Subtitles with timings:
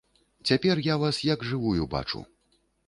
[0.49, 2.27] Цяпер я вас як жывую бачу.